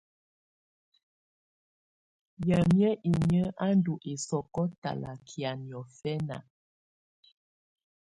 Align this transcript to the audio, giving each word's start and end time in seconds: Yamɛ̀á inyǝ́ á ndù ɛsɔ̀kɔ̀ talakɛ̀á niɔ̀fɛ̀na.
Yamɛ̀á 2.47 2.91
inyǝ́ 3.09 3.53
á 3.65 3.67
ndù 3.77 3.93
ɛsɔ̀kɔ̀ 4.11 4.65
talakɛ̀á 4.81 5.51
niɔ̀fɛ̀na. 5.67 6.37